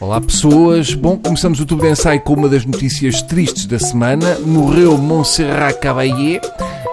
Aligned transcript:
Olá 0.00 0.20
pessoas, 0.20 0.94
bom, 0.94 1.18
começamos 1.18 1.58
o 1.58 1.66
Tubo 1.66 1.82
de 1.82 1.90
Ensaio 1.90 2.20
com 2.20 2.34
uma 2.34 2.48
das 2.48 2.64
notícias 2.64 3.20
tristes 3.20 3.66
da 3.66 3.80
semana. 3.80 4.38
Morreu 4.46 4.96
Montserrat 4.96 5.76
Caballé, 5.80 6.40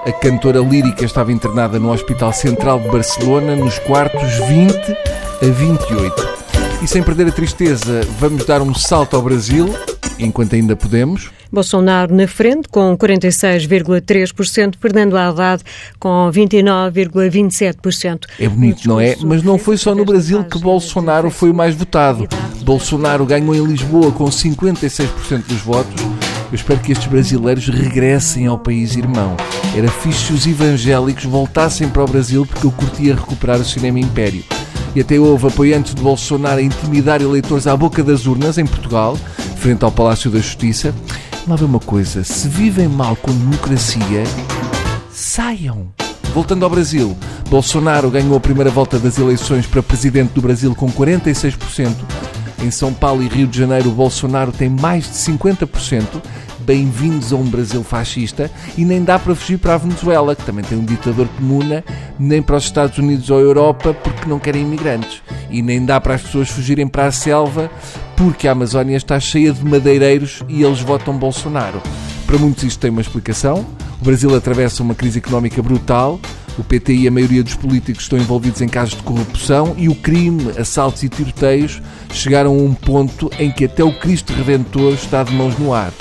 a 0.08 0.12
cantora 0.12 0.60
lírica 0.60 1.06
estava 1.06 1.32
internada 1.32 1.78
no 1.78 1.92
Hospital 1.92 2.34
Central 2.34 2.80
de 2.80 2.90
Barcelona 2.90 3.56
nos 3.56 3.78
quartos 3.78 4.34
20 4.48 4.74
a 5.40 5.46
28. 5.46 6.36
E 6.82 6.88
sem 6.88 7.04
perder 7.04 7.28
a 7.28 7.32
tristeza, 7.32 8.02
vamos 8.20 8.44
dar 8.44 8.60
um 8.64 8.74
salto 8.74 9.16
ao 9.16 9.22
Brasil, 9.22 9.72
enquanto 10.20 10.56
ainda 10.56 10.76
podemos. 10.76 11.30
Bolsonaro 11.52 12.14
na 12.14 12.28
frente, 12.28 12.68
com 12.68 12.98
46,3%, 12.98 14.76
Fernando 14.80 15.16
Haddad 15.16 15.64
com 16.00 16.30
29,27%. 16.32 18.26
É 18.40 18.50
bonito, 18.50 18.88
não 18.88 19.00
é? 19.00 19.16
Mas 19.22 19.42
não 19.44 19.58
foi 19.58 19.78
só 19.78 19.96
no 19.96 20.04
Brasil 20.04 20.44
que 20.44 20.60
Bolsonaro 20.60 21.30
foi 21.30 21.52
o 21.52 21.54
mais 21.54 21.74
votado. 21.76 22.28
Bolsonaro 22.64 23.26
ganhou 23.26 23.56
em 23.56 23.66
Lisboa 23.66 24.12
com 24.12 24.26
56% 24.26 25.46
dos 25.48 25.62
votos. 25.62 26.02
Eu 26.52 26.56
espero 26.56 26.80
que 26.80 26.92
estes 26.92 27.08
brasileiros 27.08 27.68
regressem 27.68 28.48
ao 28.48 28.58
país 28.58 28.96
irmão. 28.96 29.36
Era 29.76 29.90
fixe 29.90 30.28
se 30.28 30.34
os 30.34 30.48
evangélicos 30.48 31.26
voltassem 31.26 31.90
para 31.90 32.04
o 32.04 32.08
Brasil 32.08 32.46
porque 32.46 32.66
eu 32.66 32.72
curtia 32.72 33.16
recuperar 33.16 33.60
o 33.60 33.66
cinema 33.66 34.00
império. 34.00 34.44
E 34.96 35.02
até 35.02 35.20
houve 35.20 35.48
apoiantes 35.48 35.94
de 35.94 36.02
Bolsonaro 36.02 36.60
a 36.60 36.64
intimidar 36.64 37.22
eleitores 37.22 37.68
à 37.68 37.76
boca 37.76 38.02
das 38.02 38.26
urnas 38.26 38.58
em 38.58 38.66
Portugal, 38.66 39.18
frente 39.66 39.84
ao 39.84 39.92
Palácio 39.92 40.30
da 40.30 40.38
Justiça. 40.38 40.94
Lá 41.48 41.56
vê 41.56 41.66
uma 41.66 41.80
coisa: 41.80 42.24
se 42.24 42.48
vivem 42.48 42.88
mal 42.88 43.16
com 43.16 43.32
democracia, 43.32 44.24
saiam. 45.12 45.88
Voltando 46.36 46.64
ao 46.64 46.70
Brasil, 46.70 47.18
Bolsonaro 47.50 48.12
ganhou 48.12 48.38
a 48.38 48.40
primeira 48.40 48.70
volta 48.70 49.00
das 49.00 49.18
eleições 49.18 49.66
para 49.66 49.82
presidente 49.82 50.34
do 50.34 50.42
Brasil 50.42 50.76
com 50.76 50.88
46%. 50.92 51.96
Em 52.64 52.70
São 52.70 52.94
Paulo 52.94 53.24
e 53.24 53.28
Rio 53.28 53.48
de 53.48 53.58
Janeiro, 53.58 53.90
Bolsonaro 53.90 54.52
tem 54.52 54.70
mais 54.70 55.06
de 55.06 55.14
50%. 55.34 56.22
Bem-vindos 56.60 57.34
a 57.34 57.36
um 57.36 57.46
Brasil 57.46 57.84
fascista 57.84 58.52
e 58.78 58.86
nem 58.86 59.04
dá 59.04 59.18
para 59.18 59.34
fugir 59.34 59.58
para 59.58 59.74
a 59.74 59.78
Venezuela, 59.78 60.36
que 60.36 60.46
também 60.46 60.64
tem 60.64 60.78
um 60.78 60.86
ditador 60.86 61.28
comuna, 61.30 61.84
nem 62.20 62.40
para 62.40 62.58
os 62.58 62.66
Estados 62.66 63.00
Unidos 63.00 63.32
ou 63.32 63.40
a 63.40 63.42
Europa 63.42 63.96
porque 63.96 64.30
não 64.30 64.38
querem 64.38 64.62
imigrantes. 64.62 65.24
E 65.50 65.64
nem 65.64 65.84
dá 65.84 66.00
para 66.00 66.14
as 66.14 66.22
pessoas 66.22 66.50
fugirem 66.50 66.88
para 66.88 67.08
a 67.08 67.12
selva 67.12 67.72
porque 68.16 68.48
a 68.48 68.52
Amazónia 68.52 68.96
está 68.98 69.20
cheia 69.20 69.52
de 69.52 69.64
madeireiros 69.64 70.44
e 70.48 70.64
eles 70.64 70.80
votam 70.80 71.18
Bolsonaro. 71.18 71.82
Para 72.26 72.38
muitos 72.38 72.64
isto 72.64 72.80
tem 72.80 72.90
uma 72.90 73.02
explicação. 73.02 73.66
O 74.02 74.04
Brasil 74.04 74.36
atravessa 74.36 74.84
uma 74.84 74.96
crise 74.96 75.20
económica 75.20 75.62
brutal. 75.62 76.20
O 76.58 76.64
PT 76.64 76.94
e 76.94 77.08
a 77.08 77.12
maioria 77.12 77.44
dos 77.44 77.56
políticos 77.56 78.04
estão 78.04 78.18
envolvidos 78.18 78.62
em 78.62 78.68
casos 78.68 78.96
de 78.96 79.04
corrupção 79.04 79.76
e 79.78 79.90
o 79.90 79.96
crime, 79.96 80.52
assaltos 80.58 81.04
e 81.04 81.10
tiroteios 81.10 81.82
chegaram 82.14 82.52
a 82.52 82.58
um 82.58 82.74
ponto 82.74 83.30
em 83.38 83.52
que 83.52 83.66
até 83.66 83.84
o 83.84 83.92
Cristo 84.00 84.32
Redentor 84.34 84.94
está 84.94 85.22
de 85.24 85.34
mãos 85.34 85.58
no 85.60 85.74
ar. 85.74 85.92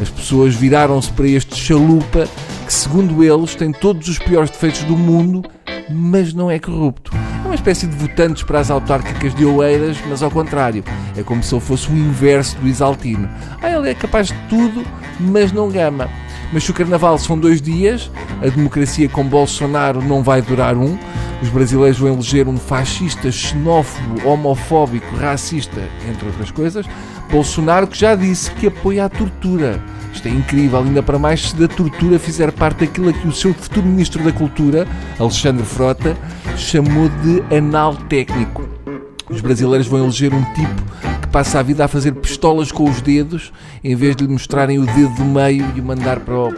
As 0.00 0.10
pessoas 0.10 0.54
viraram-se 0.54 1.10
para 1.12 1.26
este 1.26 1.56
chalupa 1.56 2.28
que, 2.66 2.72
segundo 2.72 3.24
eles, 3.24 3.54
tem 3.54 3.72
todos 3.72 4.06
os 4.08 4.18
piores 4.18 4.50
defeitos 4.50 4.82
do 4.84 4.96
mundo, 4.96 5.42
mas 5.90 6.34
não 6.34 6.50
é 6.50 6.58
corrupto. 6.58 7.21
Espécie 7.62 7.86
de 7.86 7.94
votantes 7.94 8.42
para 8.42 8.58
as 8.58 8.72
autárquicas 8.72 9.32
de 9.36 9.44
Oeiras, 9.44 9.96
mas 10.08 10.20
ao 10.20 10.32
contrário. 10.32 10.82
É 11.16 11.22
como 11.22 11.44
se 11.44 11.54
ele 11.54 11.60
fosse 11.60 11.88
o 11.88 11.96
inverso 11.96 12.58
do 12.58 12.66
Isaltino. 12.66 13.30
Ah, 13.62 13.70
ele 13.70 13.88
é 13.88 13.94
capaz 13.94 14.26
de 14.26 14.34
tudo, 14.48 14.84
mas 15.20 15.52
não 15.52 15.70
gama. 15.70 16.10
Mas 16.52 16.64
se 16.64 16.72
o 16.72 16.74
carnaval 16.74 17.16
são 17.18 17.38
dois 17.38 17.62
dias, 17.62 18.10
a 18.42 18.48
democracia 18.48 19.08
com 19.08 19.24
Bolsonaro 19.24 20.02
não 20.02 20.24
vai 20.24 20.42
durar 20.42 20.76
um. 20.76 20.98
Os 21.40 21.50
brasileiros 21.50 22.00
vão 22.00 22.12
eleger 22.12 22.48
um 22.48 22.56
fascista, 22.56 23.30
xenófobo, 23.30 24.28
homofóbico, 24.28 25.14
racista, 25.14 25.88
entre 26.10 26.26
outras 26.26 26.50
coisas. 26.50 26.84
Bolsonaro 27.32 27.86
que 27.86 27.98
já 27.98 28.14
disse 28.14 28.50
que 28.50 28.66
apoia 28.66 29.06
a 29.06 29.08
tortura. 29.08 29.82
Isto 30.12 30.28
é 30.28 30.30
incrível, 30.30 30.80
ainda 30.80 31.02
para 31.02 31.18
mais 31.18 31.48
se 31.48 31.56
da 31.56 31.66
tortura 31.66 32.18
fizer 32.18 32.52
parte 32.52 32.80
daquilo 32.80 33.10
que 33.10 33.26
o 33.26 33.32
seu 33.32 33.54
futuro 33.54 33.86
Ministro 33.86 34.22
da 34.22 34.30
Cultura, 34.30 34.86
Alexandre 35.18 35.64
Frota, 35.64 36.14
chamou 36.58 37.08
de 37.08 37.42
anal 37.56 37.96
técnico. 37.96 38.68
Os 39.30 39.40
brasileiros 39.40 39.86
vão 39.86 40.00
eleger 40.00 40.34
um 40.34 40.44
tipo 40.52 40.82
que 41.22 41.28
passa 41.28 41.58
a 41.58 41.62
vida 41.62 41.86
a 41.86 41.88
fazer 41.88 42.12
pistolas 42.12 42.70
com 42.70 42.84
os 42.84 43.00
dedos, 43.00 43.50
em 43.82 43.96
vez 43.96 44.14
de 44.14 44.26
lhe 44.26 44.32
mostrarem 44.32 44.78
o 44.78 44.84
dedo 44.84 45.14
do 45.14 45.24
meio 45.24 45.64
e 45.74 45.80
o 45.80 45.82
mandar 45.82 46.20
para 46.20 46.34
o, 46.34 46.52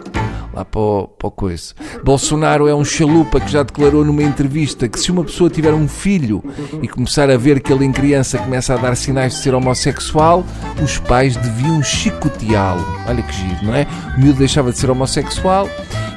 lá 0.54 0.64
para 0.64 0.80
o, 0.80 1.08
para 1.08 1.28
o 1.28 1.30
coisa. 1.30 1.74
Bolsonaro 2.04 2.68
é 2.68 2.74
um 2.74 2.84
chalupa 2.84 3.40
que 3.40 3.50
já 3.50 3.62
declarou 3.62 4.04
numa 4.04 4.22
entrevista 4.22 4.88
que 4.88 4.98
se 4.98 5.10
uma 5.10 5.24
pessoa 5.24 5.50
tiver 5.50 5.72
um 5.74 5.88
filho 5.88 6.42
e 6.80 6.88
começar 6.88 7.28
a 7.28 7.36
ver 7.36 7.60
que 7.60 7.72
ele 7.72 7.84
em 7.84 7.92
criança 7.92 8.38
começa 8.38 8.74
a 8.74 8.76
dar 8.76 8.96
sinais 8.96 9.34
de 9.34 9.38
ser 9.40 9.54
homossexual, 9.54 10.44
os 10.82 10.98
pais 10.98 11.36
deviam 11.36 11.82
chicoteá-lo. 11.82 12.84
Olha 13.08 13.22
que 13.22 13.32
giro, 13.32 13.64
não 13.64 13.74
é? 13.74 13.86
O 14.16 14.20
miúdo 14.20 14.38
deixava 14.38 14.70
de 14.70 14.78
ser 14.78 14.90
homossexual 14.90 15.68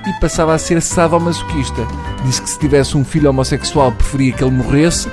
e 0.07 0.21
passava 0.21 0.53
a 0.53 0.57
ser 0.57 0.81
sadomasoquista. 0.81 1.85
Disse 2.23 2.41
que 2.41 2.49
se 2.49 2.59
tivesse 2.59 2.95
um 2.95 3.03
filho 3.03 3.29
homossexual 3.29 3.91
preferia 3.91 4.33
que 4.33 4.43
ele 4.43 4.51
morresse 4.51 5.09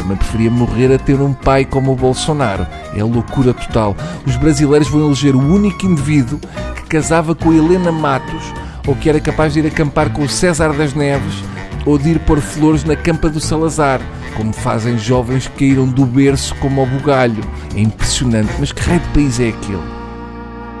também 0.00 0.16
preferia 0.16 0.50
morrer 0.50 0.94
a 0.94 0.98
ter 0.98 1.20
um 1.20 1.32
pai 1.32 1.64
como 1.64 1.92
o 1.92 1.96
Bolsonaro. 1.96 2.66
É 2.96 3.02
loucura 3.02 3.52
total. 3.52 3.94
Os 4.26 4.34
brasileiros 4.36 4.88
vão 4.88 5.06
eleger 5.06 5.36
o 5.36 5.38
único 5.38 5.86
indivíduo 5.86 6.40
casava 6.90 7.36
com 7.36 7.52
Helena 7.52 7.92
Matos 7.92 8.42
ou 8.84 8.96
que 8.96 9.08
era 9.08 9.20
capaz 9.20 9.52
de 9.52 9.60
ir 9.60 9.66
acampar 9.68 10.12
com 10.12 10.22
o 10.22 10.28
César 10.28 10.72
das 10.72 10.92
Neves 10.92 11.36
ou 11.86 11.96
de 11.96 12.10
ir 12.10 12.18
pôr 12.18 12.40
flores 12.40 12.82
na 12.82 12.96
campa 12.96 13.30
do 13.30 13.40
Salazar, 13.40 14.00
como 14.36 14.52
fazem 14.52 14.98
jovens 14.98 15.46
que 15.46 15.60
caíram 15.60 15.86
do 15.86 16.04
berço 16.04 16.52
como 16.56 16.80
ao 16.80 16.86
bugalho. 16.88 17.44
É 17.76 17.80
impressionante, 17.80 18.52
mas 18.58 18.72
que 18.72 18.82
raio 18.82 18.98
de 18.98 19.08
país 19.10 19.38
é 19.38 19.50
aquele? 19.50 20.00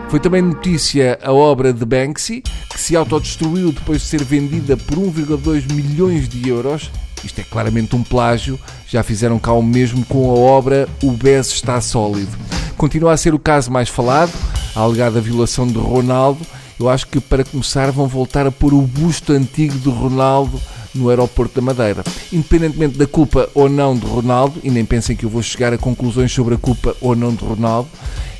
Foi 0.08 0.18
também 0.18 0.42
notícia 0.42 1.16
a 1.22 1.32
obra 1.32 1.72
de 1.72 1.84
Banksy, 1.84 2.42
que 2.42 2.80
se 2.80 2.96
autodestruiu 2.96 3.70
depois 3.70 4.02
de 4.02 4.08
ser 4.08 4.24
vendida 4.24 4.76
por 4.76 4.98
1,2 4.98 5.72
milhões 5.72 6.28
de 6.28 6.48
euros 6.48 6.90
isto 7.24 7.38
é 7.40 7.44
claramente 7.44 7.94
um 7.94 8.02
plágio, 8.02 8.58
já 8.86 9.02
fizeram 9.02 9.38
cá 9.38 9.52
o 9.52 9.62
mesmo 9.62 10.04
com 10.06 10.30
a 10.30 10.34
obra 10.34 10.88
O 11.02 11.12
Bez 11.12 11.48
está 11.48 11.80
sólido. 11.80 12.36
Continua 12.76 13.12
a 13.12 13.16
ser 13.16 13.34
o 13.34 13.38
caso 13.38 13.70
mais 13.70 13.88
falado, 13.88 14.32
a 14.74 14.80
alegada 14.80 15.20
violação 15.20 15.66
de 15.66 15.78
Ronaldo. 15.78 16.44
Eu 16.78 16.88
acho 16.88 17.06
que 17.06 17.20
para 17.20 17.44
começar 17.44 17.90
vão 17.90 18.06
voltar 18.06 18.46
a 18.46 18.50
pôr 18.50 18.72
o 18.72 18.82
busto 18.82 19.32
antigo 19.32 19.78
de 19.78 19.88
Ronaldo 19.88 20.60
no 20.94 21.08
aeroporto 21.08 21.54
da 21.54 21.62
Madeira. 21.62 22.02
Independentemente 22.32 22.98
da 22.98 23.06
culpa 23.06 23.48
ou 23.54 23.68
não 23.68 23.96
de 23.96 24.06
Ronaldo, 24.06 24.60
e 24.62 24.70
nem 24.70 24.84
pensem 24.84 25.16
que 25.16 25.24
eu 25.24 25.30
vou 25.30 25.42
chegar 25.42 25.72
a 25.72 25.78
conclusões 25.78 26.32
sobre 26.32 26.54
a 26.54 26.58
culpa 26.58 26.96
ou 27.00 27.14
não 27.14 27.34
de 27.34 27.44
Ronaldo, 27.44 27.88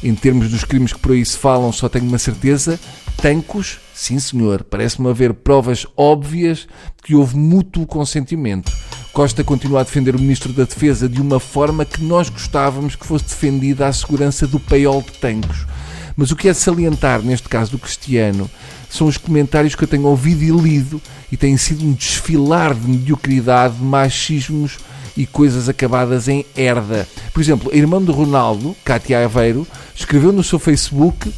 em 0.02 0.14
termos 0.14 0.50
dos 0.50 0.64
crimes 0.64 0.92
que 0.92 0.98
por 0.98 1.12
aí 1.12 1.24
se 1.24 1.36
falam, 1.36 1.72
só 1.72 1.88
tenho 1.88 2.06
uma 2.06 2.18
certeza: 2.18 2.78
tancos, 3.16 3.78
sim 3.94 4.18
senhor, 4.18 4.64
parece-me 4.64 5.08
haver 5.08 5.34
provas 5.34 5.86
óbvias 5.96 6.60
de 6.96 7.02
que 7.04 7.14
houve 7.14 7.36
mútuo 7.36 7.86
consentimento. 7.86 8.72
Costa 9.12 9.42
continua 9.42 9.80
a 9.80 9.84
defender 9.84 10.14
o 10.14 10.20
Ministro 10.20 10.52
da 10.52 10.64
Defesa 10.64 11.08
de 11.08 11.20
uma 11.20 11.40
forma 11.40 11.84
que 11.84 12.02
nós 12.02 12.28
gostávamos 12.28 12.94
que 12.94 13.06
fosse 13.06 13.24
defendida 13.24 13.86
a 13.86 13.92
segurança 13.92 14.46
do 14.46 14.60
paiol 14.60 15.02
de 15.02 15.12
tancos. 15.18 15.66
Mas 16.16 16.30
o 16.30 16.36
que 16.36 16.48
é 16.48 16.54
salientar, 16.54 17.22
neste 17.22 17.48
caso 17.48 17.72
do 17.72 17.78
Cristiano, 17.78 18.50
são 18.88 19.06
os 19.06 19.16
comentários 19.16 19.74
que 19.74 19.84
eu 19.84 19.88
tenho 19.88 20.06
ouvido 20.06 20.42
e 20.42 20.50
lido 20.50 21.00
e 21.30 21.36
têm 21.36 21.56
sido 21.56 21.84
um 21.84 21.92
desfilar 21.92 22.74
de 22.74 22.88
mediocridade, 22.88 23.76
machismos 23.80 24.78
e 25.16 25.26
coisas 25.26 25.68
acabadas 25.68 26.28
em 26.28 26.44
herda. 26.56 27.06
Por 27.32 27.40
exemplo, 27.40 27.70
a 27.72 27.76
irmã 27.76 28.02
de 28.02 28.10
Ronaldo, 28.10 28.76
Cátia 28.84 29.24
Aveiro, 29.24 29.66
escreveu 29.94 30.32
no 30.32 30.42
seu 30.42 30.58
Facebook 30.58 31.32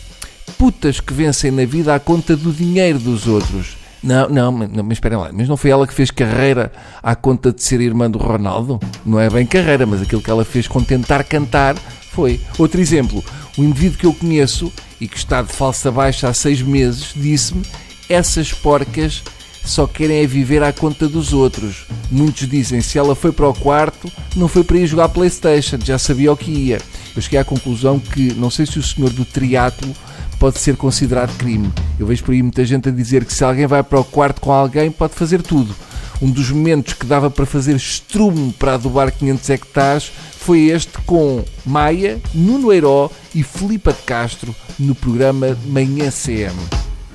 putas 0.59 1.01
que 1.01 1.13
vencem 1.13 1.51
na 1.51 1.65
vida 1.65 1.95
à 1.95 1.99
conta 1.99 2.37
do 2.37 2.53
dinheiro 2.53 2.99
dos 2.99 3.27
outros. 3.27 3.77
Não, 4.03 4.29
não, 4.29 4.51
não, 4.51 4.83
mas 4.83 4.93
esperem 4.93 5.17
lá, 5.17 5.31
mas 5.33 5.49
não 5.49 5.57
foi 5.57 5.71
ela 5.71 5.87
que 5.87 5.95
fez 5.95 6.11
carreira 6.11 6.73
à 7.01 7.15
conta 7.15 7.53
de 7.53 7.63
ser 7.63 7.81
irmã 7.81 8.11
do 8.11 8.19
Ronaldo? 8.19 8.81
Não 9.07 9.19
é 9.19 9.31
bem 9.31 9.47
carreira, 9.47 9.87
mas 9.87 10.03
aquilo 10.03 10.21
que 10.21 10.31
ela 10.31 10.45
fez 10.45 10.67
com 10.67 10.83
tentar 10.83 11.23
cantar 11.23 11.77
foi. 12.13 12.41
Outro 12.59 12.81
exemplo, 12.81 13.25
o 13.57 13.65
indivíduo 13.65 13.99
que 13.99 14.07
eu 14.07 14.15
conheço 14.15 14.73
e 15.01 15.09
que 15.09 15.17
está 15.17 15.43
de 15.43 15.53
falsa 15.53 15.91
baixa 15.91 16.29
há 16.29 16.35
seis 16.35 16.63
meses 16.63 17.13
disse-me: 17.17 17.63
essas 18.09 18.53
porcas 18.53 19.23
só 19.65 19.87
querem 19.87 20.23
é 20.23 20.27
viver 20.27 20.63
à 20.63 20.73
conta 20.73 21.09
dos 21.09 21.33
outros. 21.33 21.87
Muitos 22.11 22.49
dizem 22.49 22.81
se 22.81 22.99
ela 22.99 23.15
foi 23.15 23.33
para 23.33 23.49
o 23.49 23.55
quarto, 23.55 24.11
não 24.37 24.49
foi 24.49 24.65
para 24.65 24.79
ir 24.79 24.87
jogar 24.87 25.09
Playstation, 25.09 25.79
já 25.83 25.99
sabia 25.99 26.33
o 26.33 26.37
que 26.37 26.51
ia. 26.51 26.81
Eu 27.15 27.23
cheguei 27.23 27.39
à 27.39 27.45
conclusão 27.45 27.99
que 27.99 28.33
não 28.35 28.51
sei 28.51 28.67
se 28.67 28.79
o 28.79 28.83
senhor 28.83 29.11
do 29.11 29.25
triatlo 29.25 29.95
pode 30.39 30.59
ser 30.59 30.77
considerado 30.77 31.37
crime. 31.39 31.71
Eu 31.99 32.07
vejo 32.07 32.25
por 32.25 32.33
aí 32.33 32.43
muita 32.43 32.65
gente 32.65 32.89
a 32.89 32.93
dizer 32.93 33.25
que 33.25 33.33
se 33.33 33.45
alguém 33.45 33.67
vai 33.67 33.83
para 33.83 34.01
o 34.01 34.05
quarto 34.05 34.41
com 34.41 34.53
alguém, 34.53 34.91
pode 34.91 35.15
fazer 35.15 35.41
tudo. 35.41 35.75
Um 36.23 36.31
dos 36.31 36.53
momentos 36.53 36.93
que 36.93 37.05
dava 37.05 37.29
para 37.29 37.45
fazer 37.45 37.75
estrume 37.75 38.53
para 38.57 38.75
adubar 38.75 39.11
500 39.11 39.51
hectares 39.51 40.13
foi 40.39 40.69
este 40.69 40.97
com 41.05 41.45
Maia, 41.67 42.21
Nuno 42.33 42.73
Heiró 42.73 43.11
e 43.35 43.43
Filipa 43.43 43.93
de 43.93 44.03
Castro 44.03 44.55
no 44.79 44.95
programa 44.95 45.59
Manhã 45.67 46.13
CM. 46.13 46.55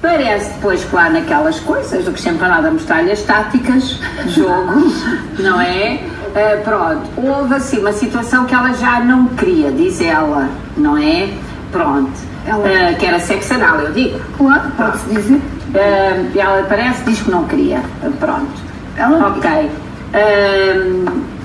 Parece 0.02 0.52
depois, 0.56 0.84
claro, 0.84 1.14
naquelas 1.14 1.58
coisas 1.62 2.04
do 2.04 2.12
que 2.12 2.20
sempre 2.20 2.46
andado 2.46 2.68
a 2.68 2.72
mostrar-lhe 2.72 3.10
as 3.10 3.22
táticas 3.22 3.98
jogo, 4.28 4.92
não 5.40 5.62
é? 5.62 6.02
Uh, 6.28 6.64
pronto, 6.66 7.10
houve 7.16 7.56
assim 7.56 7.78
uma 7.78 7.94
situação 7.94 8.46
que 8.46 8.54
ela 8.54 8.74
já 8.74 9.00
não 9.00 9.28
queria, 9.28 9.72
diz 9.72 10.02
ela, 10.02 10.50
não 10.76 10.98
é? 10.98 11.30
Pronto. 11.72 12.12
Ela... 12.46 12.92
Uh, 12.92 12.98
que 12.98 13.06
era 13.06 13.22
sexo 13.22 13.54
anal, 13.54 13.80
eu 13.80 13.94
digo. 13.94 14.20
Claro, 14.38 14.70
pode-se 14.72 15.10
dizer. 15.10 15.36
Uh, 15.36 16.38
ela 16.38 16.64
parece, 16.64 17.04
diz 17.06 17.22
que 17.22 17.32
não 17.32 17.46
queria. 17.46 17.82
pronto. 18.20 18.67
Ela... 18.98 19.28
Ok. 19.28 19.72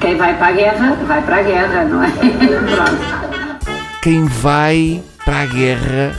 quem 0.00 0.16
vai 0.16 0.37
para 0.37 0.46
a 0.46 0.52
guerra, 0.52 0.96
vai 1.06 1.22
para 1.22 1.37
a 1.37 1.43
guerra, 1.43 1.84
não 1.84 2.02
é? 2.02 2.10
pronto. 2.75 3.72
Quem 4.02 4.25
vai 4.25 5.02
para 5.25 5.40
a 5.43 5.46
guerra, 5.46 6.19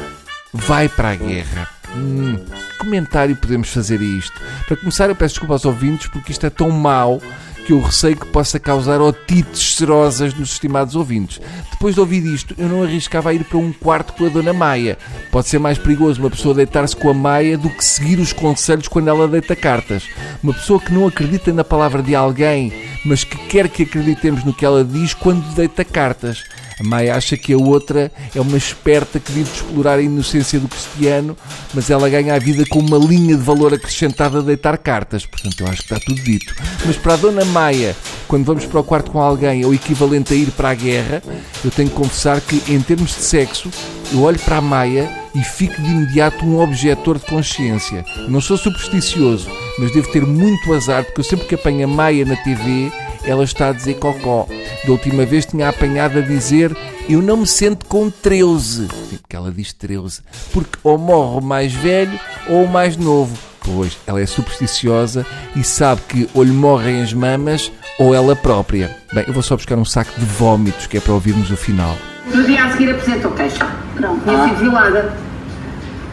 vai 0.53 0.87
para 0.87 1.09
a 1.09 1.15
guerra. 1.15 1.67
Hum, 1.95 2.37
comentário 2.77 3.35
podemos 3.35 3.73
fazer 3.73 4.01
isto? 4.01 4.39
Para 4.67 4.77
começar, 4.77 5.09
eu 5.09 5.15
peço 5.15 5.33
desculpa 5.35 5.55
aos 5.55 5.65
ouvintes 5.65 6.07
porque 6.07 6.31
isto 6.31 6.45
é 6.45 6.49
tão 6.49 6.69
mau 6.69 7.21
que 7.65 7.73
eu 7.73 7.81
receio 7.81 8.17
que 8.17 8.27
possa 8.27 8.59
causar 8.59 9.01
otites 9.01 9.75
serosas 9.75 10.33
nos 10.33 10.51
estimados 10.51 10.95
ouvintes. 10.95 11.39
Depois 11.71 11.95
de 11.95 12.01
ouvir 12.01 12.23
isto, 12.25 12.53
eu 12.57 12.67
não 12.67 12.83
arriscava 12.83 13.29
a 13.29 13.33
ir 13.33 13.43
para 13.43 13.57
um 13.57 13.71
quarto 13.71 14.13
com 14.13 14.25
a 14.25 14.29
Dona 14.29 14.53
Maia. 14.53 14.97
Pode 15.31 15.47
ser 15.47 15.59
mais 15.59 15.77
perigoso 15.77 16.19
uma 16.19 16.29
pessoa 16.29 16.53
deitar-se 16.53 16.95
com 16.95 17.09
a 17.09 17.13
Maia 17.13 17.57
do 17.57 17.69
que 17.69 17.83
seguir 17.83 18.19
os 18.19 18.33
conselhos 18.33 18.87
quando 18.87 19.07
ela 19.07 19.27
deita 19.27 19.55
cartas. 19.55 20.03
Uma 20.41 20.53
pessoa 20.53 20.79
que 20.79 20.93
não 20.93 21.07
acredita 21.07 21.53
na 21.53 21.63
palavra 21.63 22.01
de 22.01 22.13
alguém, 22.13 22.71
mas 23.05 23.23
que 23.23 23.37
quer 23.47 23.69
que 23.69 23.83
acreditemos 23.83 24.43
no 24.43 24.53
que 24.53 24.65
ela 24.65 24.83
diz 24.83 25.13
quando 25.13 25.43
deita 25.55 25.83
cartas. 25.83 26.43
A 26.79 26.83
Maia 26.83 27.15
acha 27.15 27.37
que 27.37 27.53
a 27.53 27.57
outra 27.57 28.11
é 28.33 28.41
uma 28.41 28.57
esperta 28.57 29.19
que 29.19 29.31
vive 29.31 29.49
de 29.49 29.57
explorar 29.57 29.99
a 29.99 30.01
inocência 30.01 30.59
do 30.59 30.67
cristiano, 30.67 31.37
mas 31.73 31.89
ela 31.89 32.09
ganha 32.09 32.33
a 32.33 32.39
vida 32.39 32.63
com 32.69 32.79
uma 32.79 32.97
linha 32.97 33.35
de 33.35 33.43
valor 33.43 33.73
acrescentada 33.73 34.39
a 34.39 34.41
deitar 34.41 34.77
cartas. 34.77 35.25
Portanto, 35.25 35.59
eu 35.59 35.67
acho 35.67 35.83
que 35.83 35.93
está 35.93 35.99
tudo 36.05 36.21
dito. 36.21 36.53
Mas 36.85 36.97
para 36.97 37.13
a 37.13 37.17
Dona 37.17 37.45
Maia, 37.45 37.95
quando 38.27 38.45
vamos 38.45 38.65
para 38.65 38.79
o 38.79 38.83
quarto 38.83 39.11
com 39.11 39.21
alguém, 39.21 39.61
é 39.61 39.65
o 39.65 39.73
equivalente 39.73 40.33
a 40.33 40.35
ir 40.35 40.51
para 40.51 40.69
a 40.69 40.73
guerra, 40.73 41.21
eu 41.63 41.71
tenho 41.71 41.89
que 41.89 41.95
confessar 41.95 42.41
que, 42.41 42.61
em 42.71 42.81
termos 42.81 43.09
de 43.09 43.21
sexo, 43.21 43.69
eu 44.11 44.21
olho 44.21 44.39
para 44.39 44.57
a 44.57 44.61
Maia 44.61 45.09
e 45.35 45.43
fico 45.43 45.81
de 45.81 45.89
imediato 45.89 46.45
um 46.45 46.59
objetor 46.59 47.17
de 47.17 47.25
consciência. 47.25 48.05
Não 48.27 48.39
sou 48.39 48.57
supersticioso, 48.57 49.49
mas 49.79 49.91
devo 49.91 50.11
ter 50.11 50.25
muito 50.25 50.73
azar, 50.73 51.03
porque 51.03 51.21
eu 51.21 51.25
sempre 51.25 51.47
que 51.47 51.55
apanho 51.55 51.85
a 51.85 51.87
Maia 51.87 52.25
na 52.25 52.35
TV, 52.35 52.91
ela 53.25 53.43
está 53.43 53.69
a 53.69 53.71
dizer 53.73 53.95
cocó. 53.95 54.47
Da 54.85 54.91
última 54.91 55.25
vez 55.25 55.45
tinha 55.45 55.69
apanhado 55.69 56.19
a 56.19 56.21
dizer 56.21 56.75
eu 57.09 57.21
não 57.21 57.37
me 57.37 57.47
sento 57.47 57.85
com 57.85 58.09
13. 58.09 58.87
Sim, 58.87 59.17
porque 59.17 59.35
ela 59.35 59.51
diz 59.51 59.73
13. 59.73 60.21
Porque 60.51 60.77
ou 60.83 60.97
morre 60.97 61.39
o 61.39 61.41
mais 61.41 61.73
velho 61.73 62.19
ou 62.47 62.63
o 62.63 62.67
mais 62.67 62.95
novo. 62.97 63.37
Pois, 63.59 63.97
ela 64.05 64.21
é 64.21 64.25
supersticiosa 64.25 65.25
e 65.55 65.63
sabe 65.63 66.01
que 66.07 66.29
ou 66.33 66.43
lhe 66.43 66.51
morrem 66.51 67.01
as 67.01 67.13
mamas 67.13 67.71
ou 67.97 68.13
ela 68.13 68.35
própria. 68.35 68.95
Bem, 69.13 69.23
eu 69.25 69.33
vou 69.33 69.43
só 69.43 69.55
buscar 69.55 69.77
um 69.77 69.85
saco 69.85 70.11
de 70.19 70.25
vómitos 70.25 70.87
que 70.87 70.97
é 70.97 70.99
para 70.99 71.13
ouvirmos 71.13 71.49
o 71.49 71.55
final. 71.55 71.95
No 72.33 72.43
dia 72.43 72.65
a 72.65 72.71
seguir 72.71 72.91
apresentou 72.91 73.31
queixa. 73.31 73.65
Pronto, 73.95 74.21
tinha 74.23 74.37
ah. 74.37 74.49
sido 74.49 74.59
violada. 74.59 75.13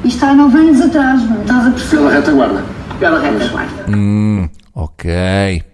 Isto 0.04 0.24
há 0.24 0.34
nove 0.34 0.58
anos 0.58 0.80
atrás, 0.80 1.22
não 1.28 1.40
estás 1.40 1.66
a 1.66 1.70
perceber? 1.70 1.96
Pela 1.96 2.10
retaguarda. 2.10 2.64
Pela 2.98 3.20
retaguarda. 3.20 3.86
Hum. 3.88 4.48
Ok, 4.82 5.12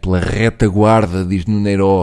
pela 0.03 0.19
retaguarda, 0.19 1.25
diz 1.25 1.47
Nuneiro. 1.47 2.03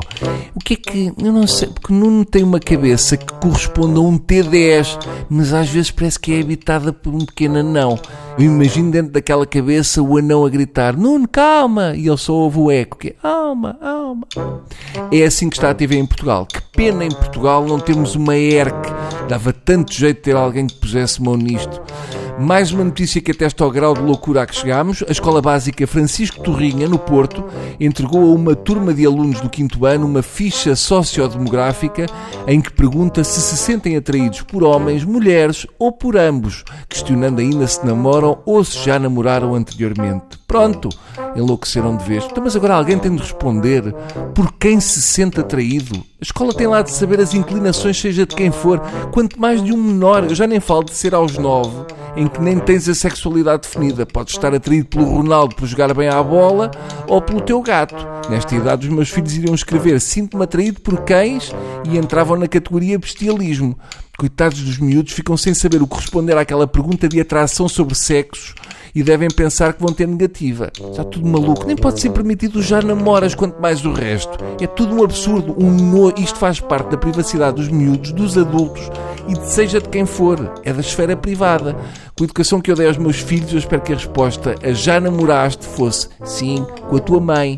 O 0.56 0.60
que 0.64 0.76
é 0.76 0.78
que. 0.78 1.14
Eu 1.22 1.34
não 1.34 1.46
sei, 1.46 1.68
porque 1.68 1.92
Nuno 1.92 2.24
tem 2.24 2.44
uma 2.44 2.62
cabeça 2.62 3.18
que 3.18 3.26
corresponde 3.42 3.98
a 3.98 4.02
um 4.02 4.18
T10, 4.18 5.06
mas 5.30 5.52
às 5.54 5.68
vezes 5.68 5.92
parece 5.92 6.18
que 6.18 6.34
é 6.34 6.40
habitada 6.40 6.94
por 6.94 7.14
um 7.14 7.26
pequeno 7.26 7.58
anão. 7.58 8.00
Eu 8.40 8.46
imagino 8.46 8.90
dentro 8.90 9.12
daquela 9.12 9.46
cabeça 9.46 10.02
o 10.02 10.18
anão 10.18 10.46
a 10.46 10.50
gritar: 10.50 10.96
Nuno, 10.96 11.28
calma! 11.28 11.94
E 11.94 12.08
ele 12.08 12.18
só 12.18 12.32
ouve 12.32 12.60
o 12.60 12.72
eco, 12.72 12.98
que 12.98 13.10
é 13.10 13.16
alma, 13.22 13.78
alma. 13.82 14.26
É 15.12 15.24
assim 15.24 15.50
que 15.50 15.58
está 15.58 15.72
a 15.72 15.76
TV 15.76 15.98
em 15.98 16.06
Portugal. 16.06 16.46
Que 16.46 16.62
pena 16.72 17.04
em 17.04 17.12
Portugal 17.12 17.66
não 17.66 17.82
termos 17.82 18.16
uma 18.16 18.38
ERC. 18.38 18.94
Dava 19.28 19.52
tanto 19.52 19.94
jeito 19.94 20.22
ter 20.22 20.38
alguém 20.38 20.68
que 20.68 20.76
pusesse 20.76 21.22
mão 21.22 21.36
nisto. 21.36 21.82
Mais 22.40 22.72
uma 22.72 22.84
notícia 22.84 23.22
que 23.22 23.32
atesta 23.32 23.64
ao 23.64 23.70
grau 23.70 23.94
de 23.94 24.02
loucura 24.02 24.42
a 24.42 24.48
que 24.48 24.56
chegámos. 24.56 25.04
A 25.08 25.12
Escola 25.12 25.42
Básica 25.42 25.86
Francisco 25.86 26.42
Torrinha, 26.42 26.88
no 26.88 26.98
Porto, 26.98 27.46
entregou 27.80 28.22
a 28.22 28.36
uma 28.36 28.56
turma 28.56 28.94
de 28.94 29.06
alunos 29.06 29.40
do 29.40 29.50
quinto 29.50 29.86
ano 29.86 30.06
uma 30.06 30.24
ficha 30.24 30.76
sociodemográfica 30.76 32.08
em 32.48 32.60
que 32.60 32.74
pergunta 32.74 33.24
se 33.24 33.40
se 33.40 33.56
sentem 33.56 33.96
atraídos 33.96 34.42
por 34.42 34.64
homens, 34.64 35.06
mulheres 35.06 35.68
ou 35.78 35.92
por 35.92 36.18
ambos, 36.18 36.64
questionando 36.90 37.40
ainda 37.40 37.68
se 37.68 37.86
namoram 37.86 38.40
ou 38.46 38.64
se 38.64 38.84
já 38.84 38.98
namoraram 38.98 39.54
anteriormente. 39.54 40.38
Pronto, 40.48 40.90
enlouqueceram 41.36 41.96
de 41.96 42.04
vez. 42.04 42.26
Então, 42.26 42.44
mas 42.44 42.56
agora 42.56 42.76
alguém 42.76 42.98
tem 42.98 43.16
de 43.16 43.22
responder 43.22 43.94
por 44.34 44.54
quem 44.54 44.80
se 44.80 45.02
sente 45.02 45.40
atraído. 45.40 46.04
A 46.24 46.26
escola 46.26 46.54
tem 46.54 46.68
lá 46.68 46.82
de 46.82 46.90
saber 46.90 47.20
as 47.20 47.34
inclinações, 47.34 48.00
seja 48.00 48.26
de 48.26 48.34
quem 48.34 48.50
for, 48.50 48.80
quanto 49.12 49.38
mais 49.38 49.62
de 49.62 49.74
um 49.74 49.78
menor. 49.78 50.24
Eu 50.24 50.34
já 50.34 50.48
nem 50.48 50.62
falo 50.62 50.86
de 50.86 50.94
ser 50.94 51.14
aos 51.14 51.38
nove 51.38 51.86
em 52.16 52.28
que 52.28 52.42
nem 52.42 52.60
tens 52.60 52.88
a 52.88 52.96
sexualidade 52.96 53.64
definida. 53.64 54.06
Podes 54.06 54.34
estar 54.34 54.54
atraído 54.54 54.88
pelo 54.88 55.04
Ronaldo 55.04 55.54
por 55.54 55.68
jogar 55.68 55.94
bem 55.94 56.08
à 56.08 56.24
bola 56.24 56.72
ou 57.10 57.22
pelo 57.22 57.42
teu 57.42 57.62
gato. 57.62 58.08
Nesta 58.30 58.56
idade, 58.56 58.88
os 58.88 58.94
meus 58.94 59.10
filhos 59.10 59.36
iriam 59.36 59.54
escrever 59.54 60.00
Sinto-me 60.00 60.46
atraído 60.46 60.80
por 60.80 61.02
cães 61.02 61.52
e 61.86 61.98
entravam 61.98 62.38
na 62.38 62.48
categoria 62.48 62.98
bestialismo. 62.98 63.78
Coitados 64.18 64.62
dos 64.62 64.78
miúdos, 64.78 65.12
ficam 65.12 65.36
sem 65.36 65.54
saber 65.54 65.82
o 65.82 65.88
que 65.88 65.98
responder 65.98 66.38
àquela 66.38 66.66
pergunta 66.66 67.10
de 67.10 67.20
atração 67.20 67.68
sobre 67.68 67.96
sexos 67.96 68.56
e 68.96 69.02
devem 69.02 69.28
pensar 69.28 69.74
que 69.74 69.82
vão 69.82 69.92
ter 69.92 70.08
negativa. 70.08 70.72
Está 70.92 71.04
tudo 71.04 71.28
maluco. 71.28 71.66
Nem 71.66 71.76
pode 71.76 72.00
ser 72.00 72.12
permitido 72.12 72.62
já 72.62 72.82
namoras, 72.82 73.34
quanto 73.34 73.60
mais 73.60 73.84
o 73.86 73.92
resto. 73.92 74.38
É 74.62 74.68
tudo 74.68 74.96
um 74.96 75.04
absurdo. 75.04 75.56
Um 75.58 75.72
no... 75.72 76.13
Isto 76.18 76.38
faz 76.38 76.60
parte 76.60 76.92
da 76.92 76.98
privacidade 76.98 77.56
dos 77.56 77.70
miúdos, 77.70 78.12
dos 78.12 78.38
adultos 78.38 78.90
e 79.28 79.34
de 79.34 79.46
seja 79.46 79.80
de 79.80 79.90
quem 79.90 80.06
for. 80.06 80.54
É 80.64 80.72
da 80.72 80.82
esfera 80.82 81.16
privada. 81.16 81.76
Com 82.16 82.24
a 82.24 82.26
educação 82.26 82.62
que 82.62 82.72
eu 82.72 82.76
dei 82.76 82.88
aos 82.88 82.98
meus 82.98 83.20
filhos, 83.20 83.52
eu 83.52 83.60
espero 83.60 83.82
que 83.82 83.94
a 83.94 83.96
resposta 83.96 84.56
a 84.64 84.72
já 84.74 85.00
namoraste 85.00 85.66
fosse 85.66 86.10
sim, 86.24 86.66
com 86.90 86.98
a 86.98 87.00
tua 87.00 87.20
mãe. 87.20 87.58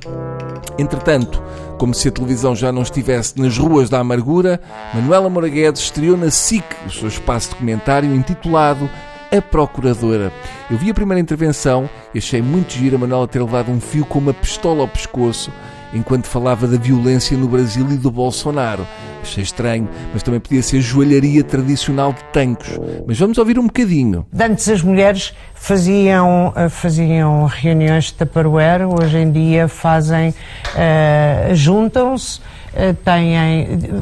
Entretanto, 0.77 1.41
como 1.77 1.93
se 1.93 2.07
a 2.07 2.11
televisão 2.11 2.55
já 2.55 2.71
não 2.71 2.81
estivesse 2.81 3.39
nas 3.39 3.57
ruas 3.57 3.89
da 3.89 3.99
amargura, 3.99 4.61
Manuela 4.93 5.29
Moraguedes 5.29 5.81
estreou 5.81 6.17
na 6.17 6.29
SIC 6.29 6.63
o 6.85 6.91
seu 6.91 7.07
espaço 7.07 7.51
documentário 7.51 8.13
intitulado 8.13 8.89
a 9.35 9.41
Procuradora. 9.41 10.31
Eu 10.69 10.77
vi 10.77 10.89
a 10.89 10.93
primeira 10.93 11.19
intervenção 11.19 11.89
e 12.13 12.19
achei 12.19 12.41
muito 12.41 12.73
giro 12.73 12.95
a 12.95 12.99
Manuela 12.99 13.27
ter 13.27 13.41
levado 13.41 13.71
um 13.71 13.81
fio 13.81 14.05
com 14.05 14.19
uma 14.19 14.33
pistola 14.33 14.81
ao 14.81 14.87
pescoço 14.87 15.51
enquanto 15.95 16.27
falava 16.27 16.67
da 16.67 16.77
violência 16.77 17.37
no 17.37 17.47
Brasil 17.47 17.89
e 17.89 17.97
do 17.97 18.11
Bolsonaro. 18.11 18.85
Achei 19.21 19.43
estranho, 19.43 19.89
mas 20.13 20.21
também 20.21 20.39
podia 20.39 20.61
ser 20.61 20.81
joalharia 20.81 21.43
tradicional 21.43 22.13
de 22.13 22.23
tanques. 22.25 22.77
Mas 23.07 23.17
vamos 23.17 23.37
ouvir 23.37 23.57
um 23.57 23.65
bocadinho. 23.65 24.25
Antes 24.37 24.69
as 24.69 24.83
mulheres 24.83 25.33
faziam, 25.55 26.53
eh, 26.55 26.69
faziam 26.69 27.45
reuniões 27.45 28.05
de 28.05 28.13
Tupperware, 28.13 28.83
hoje 28.83 29.17
em 29.17 29.31
dia 29.31 29.67
fazem, 29.67 30.29
uh, 30.29 31.55
juntam-se, 31.55 32.39
uh, 32.39 32.93
têm, 33.03 33.35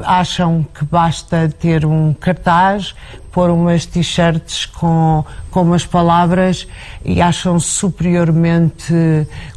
acham 0.04 0.66
que 0.74 0.84
basta 0.84 1.48
ter 1.58 1.86
um 1.86 2.14
cartaz, 2.14 2.94
pôr 3.32 3.50
umas 3.50 3.86
t-shirts 3.86 4.66
com, 4.66 5.24
com 5.50 5.62
umas 5.62 5.86
palavras 5.86 6.68
e 7.06 7.22
acham 7.22 7.60
superiormente, 7.62 8.94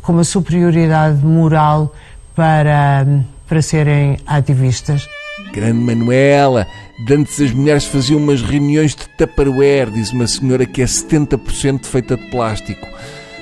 com 0.01 0.13
uma 0.13 0.25
superioridade 0.25 1.25
moral 1.25 1.93
para, 2.37 3.07
para 3.49 3.63
serem 3.63 4.19
ativistas. 4.27 5.09
Grande 5.53 5.81
Manuela, 5.81 6.67
antes 7.11 7.41
as 7.41 7.51
mulheres 7.51 7.87
faziam 7.87 8.21
umas 8.21 8.43
reuniões 8.43 8.95
de 8.95 9.09
Tupperware, 9.17 9.91
diz 9.91 10.13
uma 10.13 10.27
senhora 10.27 10.67
que 10.67 10.83
é 10.83 10.85
70% 10.85 11.87
feita 11.87 12.17
de 12.17 12.31
plástico. 12.31 12.87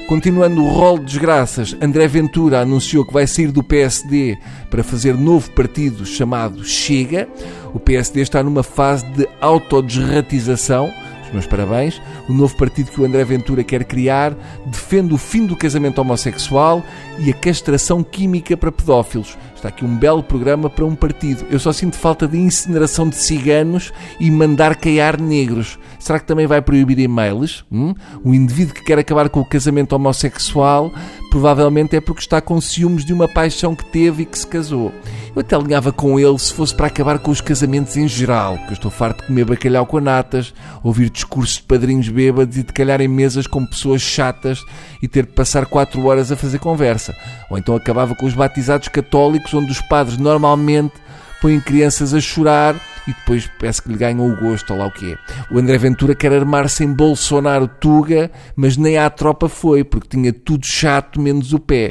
Continuando 0.07 0.63
o 0.63 0.69
rol 0.69 0.99
de 0.99 1.07
desgraças, 1.07 1.75
André 1.81 2.07
Ventura 2.07 2.61
anunciou 2.61 3.07
que 3.07 3.13
vai 3.13 3.27
sair 3.27 3.51
do 3.51 3.63
PSD 3.63 4.37
para 4.71 4.85
fazer 4.85 5.15
novo 5.15 5.51
partido 5.51 6.05
chamado 6.05 6.63
Chega. 6.63 7.27
O 7.73 7.81
PSD 7.81 8.21
está 8.21 8.43
numa 8.43 8.63
fase 8.63 9.07
de 9.13 9.27
autodesratização. 9.41 10.93
Meus 11.35 11.49
parabéns. 11.49 12.00
O 12.29 12.33
novo 12.33 12.57
partido 12.57 12.93
que 12.93 13.00
o 13.00 13.05
André 13.05 13.25
Ventura 13.25 13.64
quer 13.64 13.85
criar 13.85 14.37
defende 14.64 15.12
o 15.12 15.19
fim 15.19 15.45
do 15.45 15.57
casamento 15.57 16.00
homossexual 16.00 16.81
e 17.19 17.29
a 17.29 17.35
castração 17.35 18.05
química 18.05 18.57
para 18.57 18.71
pedófilos. 18.71 19.37
Está 19.64 19.69
aqui 19.69 19.85
um 19.85 19.97
belo 19.97 20.23
programa 20.23 20.71
para 20.71 20.85
um 20.85 20.95
partido. 20.95 21.45
Eu 21.50 21.59
só 21.59 21.73
sinto 21.73 21.97
falta 21.97 22.29
de 22.29 22.38
incineração 22.38 23.09
de 23.09 23.17
ciganos 23.17 23.93
e 24.21 24.31
mandar 24.31 24.76
caiar 24.76 25.21
negros. 25.21 25.76
Será 25.99 26.21
que 26.21 26.26
também 26.26 26.47
vai 26.47 26.62
proibir 26.62 27.00
e-mails? 27.00 27.64
Hum? 27.73 27.95
Um 28.25 28.33
indivíduo 28.33 28.75
que 28.75 28.85
quer 28.85 28.99
acabar 28.99 29.29
com 29.29 29.41
o 29.41 29.45
casamento 29.45 29.95
homossexual 29.95 30.93
provavelmente 31.31 31.97
é 31.97 32.00
porque 32.00 32.21
está 32.21 32.41
com 32.41 32.61
ciúmes 32.61 33.05
de 33.05 33.12
uma 33.12 33.26
paixão 33.26 33.75
que 33.75 33.85
teve 33.87 34.23
e 34.23 34.26
que 34.26 34.38
se 34.38 34.47
casou. 34.47 34.93
Eu 35.35 35.41
até 35.41 35.57
alinhava 35.57 35.91
com 35.91 36.21
ele 36.21 36.38
se 36.38 36.53
fosse 36.53 36.73
para 36.73 36.87
acabar 36.87 37.19
com 37.19 37.33
os 37.33 37.41
casamentos 37.41 37.97
em 37.97 38.07
geral, 38.07 38.57
porque 38.57 38.71
eu 38.71 38.75
estou 38.75 38.91
farto 38.91 39.23
de 39.23 39.26
comer 39.26 39.45
bacalhau 39.45 39.85
com 39.85 39.99
natas, 39.99 40.55
ouvir 40.81 41.11
discursos 41.11 41.24
discursos 41.25 41.57
de 41.57 41.62
padrinhos 41.62 42.09
bêbados 42.09 42.57
e 42.57 42.62
de 42.62 42.73
calhar 42.73 43.00
em 43.00 43.09
mesas 43.09 43.47
com 43.47 43.64
pessoas 43.64 44.02
chatas 44.02 44.62
e 45.02 45.09
ter 45.09 45.26
de 45.26 45.33
passar 45.33 45.66
quatro 45.66 46.04
horas 46.07 46.31
a 46.31 46.37
fazer 46.37 46.59
conversa. 46.59 47.14
Ou 47.50 47.59
então 47.59 47.75
acabava 47.75 48.14
com 48.14 48.26
os 48.26 48.35
batizados 48.35 48.88
católicos, 48.88 49.52
onde 49.54 49.73
os 49.73 49.81
padres 49.81 50.19
normalmente 50.19 50.93
põem 51.40 51.61
crianças 51.61 52.14
a 52.14 52.21
chorar 52.21 52.76
e 53.07 53.12
depois 53.12 53.50
parece 53.59 53.83
que 53.83 53.88
lhe 53.90 53.99
ganham 53.99 54.26
o 54.26 54.37
gosto, 54.37 54.73
ou 54.73 54.78
lá 54.78 54.87
o 54.87 54.90
que 54.90 55.12
é. 55.12 55.19
O 55.50 55.59
André 55.59 55.76
Ventura 55.76 56.14
quer 56.14 56.33
armar-se 56.33 56.85
em 56.85 56.93
Bolsonaro 56.93 57.69
Tuga, 57.69 58.31
mas 58.57 58.76
nem 58.76 58.97
à 58.97 59.11
tropa 59.11 59.49
foi, 59.49 59.85
porque 59.85 60.09
tinha 60.09 60.33
tudo 60.33 60.66
chato 60.66 61.21
menos 61.21 61.52
o 61.52 61.59
pé. 61.59 61.88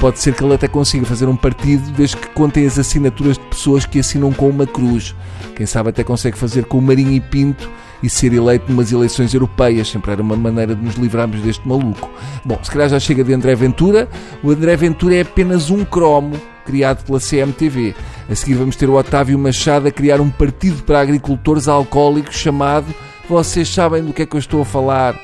Pode 0.00 0.20
ser 0.20 0.34
que 0.34 0.44
ele 0.44 0.54
até 0.54 0.68
consiga 0.68 1.04
fazer 1.04 1.26
um 1.26 1.36
partido 1.36 1.90
desde 1.92 2.16
que 2.16 2.28
contem 2.28 2.66
as 2.66 2.78
assinaturas 2.78 3.36
de 3.36 3.44
pessoas 3.46 3.84
que 3.84 3.98
assinam 3.98 4.32
com 4.32 4.48
uma 4.48 4.66
cruz. 4.66 5.14
Quem 5.56 5.66
sabe 5.66 5.90
até 5.90 6.04
consegue 6.04 6.38
fazer 6.38 6.64
com 6.66 6.78
o 6.78 6.82
Marinho 6.82 7.12
e 7.12 7.20
Pinto 7.20 7.68
e 8.02 8.08
ser 8.08 8.32
eleito 8.32 8.66
numas 8.68 8.92
eleições 8.92 9.34
europeias. 9.34 9.88
Sempre 9.88 10.12
era 10.12 10.22
uma 10.22 10.36
maneira 10.36 10.74
de 10.74 10.82
nos 10.82 10.94
livrarmos 10.94 11.40
deste 11.40 11.66
maluco. 11.66 12.10
Bom, 12.44 12.58
se 12.62 12.70
calhar 12.70 12.88
já 12.88 13.00
chega 13.00 13.24
de 13.24 13.32
André 13.32 13.54
Ventura. 13.54 14.08
O 14.42 14.50
André 14.50 14.76
Ventura 14.76 15.16
é 15.16 15.20
apenas 15.22 15.70
um 15.70 15.84
cromo 15.84 16.40
criado 16.64 17.04
pela 17.04 17.18
CMTV. 17.18 17.94
A 18.30 18.34
seguir 18.34 18.54
vamos 18.54 18.76
ter 18.76 18.88
o 18.88 18.94
Otávio 18.94 19.38
Machado 19.38 19.88
a 19.88 19.90
criar 19.90 20.20
um 20.20 20.30
partido 20.30 20.82
para 20.82 21.00
agricultores 21.00 21.66
alcoólicos 21.66 22.36
chamado 22.36 22.94
Vocês 23.28 23.68
sabem 23.68 24.04
do 24.04 24.12
que 24.12 24.22
é 24.22 24.26
que 24.26 24.36
eu 24.36 24.40
estou 24.40 24.60
a 24.60 24.64
falar? 24.64 25.18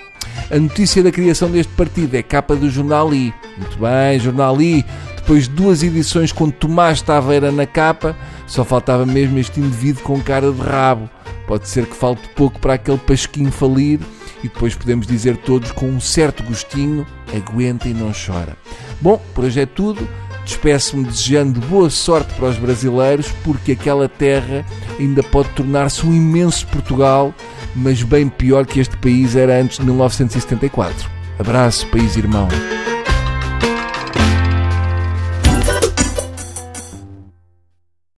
A 0.51 0.59
notícia 0.59 1.03
da 1.03 1.13
criação 1.13 1.51
deste 1.51 1.73
partido 1.73 2.15
é 2.15 2.23
capa 2.23 2.57
do 2.57 2.71
Jornal 2.71 3.13
I. 3.15 3.33
Muito 3.59 3.79
bem, 3.79 4.19
Jornal 4.19 4.61
I. 4.61 4.85
Depois 5.17 5.49
de 5.49 5.55
duas 5.55 5.83
edições 5.83 6.33
com 6.33 6.51
Tomás 6.51 7.01
Taveira 7.01 7.51
na 7.51 7.67
capa, 7.67 8.15
só 8.47 8.63
faltava 8.63 9.07
mesmo 9.07 9.39
este 9.39 9.59
indivíduo 9.59 10.03
com 10.03 10.21
cara 10.21 10.53
de 10.53 10.61
rabo. 10.61 11.09
Pode 11.47 11.69
ser 11.69 11.87
que 11.87 11.95
falte 11.95 12.29
pouco 12.31 12.59
para 12.59 12.75
aquele 12.75 12.99
pasquinho 12.99 13.53
falir 13.53 14.01
e 14.43 14.49
depois 14.49 14.75
podemos 14.75 15.07
dizer 15.07 15.37
todos 15.37 15.73
com 15.73 15.87
um 15.87 16.01
certo 16.01 16.43
gostinho: 16.43 17.07
aguenta 17.35 17.89
e 17.89 17.95
não 17.95 18.13
chora. 18.13 18.57
Bom, 19.01 19.21
por 19.35 19.45
hoje 19.45 19.61
é 19.61 19.67
tudo. 19.67 20.09
Despeço-me 20.45 21.05
desejando 21.05 21.59
boa 21.69 21.89
sorte 21.89 22.35
para 22.35 22.51
os 22.51 22.59
brasileiros, 22.59 23.29
porque 23.43 23.73
aquela 23.73 24.11
terra 24.11 24.63
ainda 25.01 25.23
pode 25.23 25.49
tornar-se 25.51 26.07
um 26.07 26.13
imenso 26.13 26.67
Portugal 26.67 27.35
mas 27.75 28.03
bem 28.03 28.29
pior 28.29 28.67
que 28.67 28.81
este 28.81 28.97
país 28.97 29.35
era 29.35 29.61
antes 29.61 29.79
de 29.79 29.85
1974. 29.85 31.11
Abraço, 31.39 31.87
país 31.89 32.17
irmão. 32.17 32.49